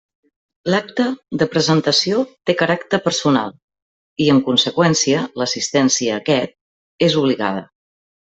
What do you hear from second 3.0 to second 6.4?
personal i, en conseqüència, l'assistència a